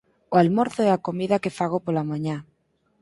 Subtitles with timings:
[0.33, 2.37] O almorzo é a comida que fago pola mañá.